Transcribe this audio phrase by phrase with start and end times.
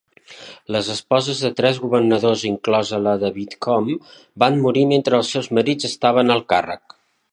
[0.75, 3.93] Les esposes de tres governadors, inclosa la de Whitcomb,
[4.45, 6.99] van morir mentre els seus marits estaven al càrrec.